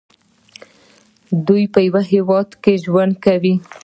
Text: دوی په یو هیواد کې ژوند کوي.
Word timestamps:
دوی 1.47 1.63
په 1.73 1.79
یو 1.87 1.99
هیواد 2.11 2.49
کې 2.63 2.73
ژوند 2.83 3.13
کوي. 3.25 3.53